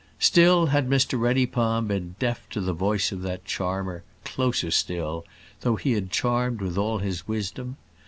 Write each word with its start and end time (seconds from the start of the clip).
Still 0.17 0.65
had 0.65 0.89
Mr 0.89 1.13
Reddypalm 1.19 1.85
been 1.85 2.15
deaf 2.17 2.49
to 2.49 2.59
the 2.59 2.73
voice 2.73 3.11
of 3.11 3.21
that 3.21 3.45
charmer, 3.45 4.01
Closerstil, 4.25 5.25
though 5.59 5.75
he 5.75 5.91
had 5.91 6.09
charmed 6.09 6.59
with 6.59 6.75
all 6.75 6.97
his 6.97 7.27
wisdom. 7.27 7.77